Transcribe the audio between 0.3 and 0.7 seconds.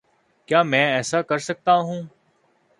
کیا